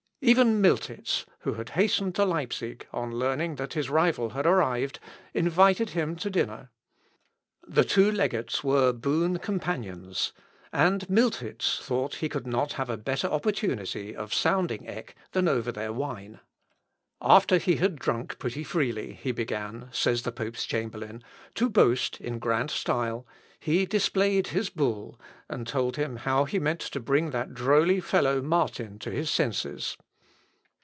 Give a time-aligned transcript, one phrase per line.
[0.23, 4.99] Even Miltitz, who had hastened to Leipsic, on learning that his rival had arrived,
[5.33, 6.69] invited him to dinner.
[7.67, 10.31] The two legates were boon companions;
[10.71, 15.71] and Miltitz thought he could not have a better opportunity of sounding Eck than over
[15.71, 16.39] their wine.
[17.19, 21.23] "After he had drunk pretty freely, he began," says the pope's chamberlain,
[21.55, 23.25] "to boast in grand style
[23.59, 28.99] he displayed his bull, and told how he meant to bring that droll fellow Martin
[28.99, 29.97] to his senses."